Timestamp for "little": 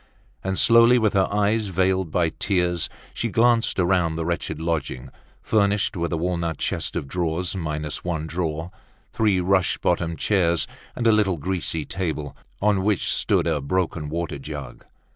11.11-11.37